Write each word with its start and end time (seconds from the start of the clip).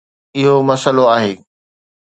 اهو 0.37 0.55
مسئلو 0.69 1.03
آهي. 1.15 1.33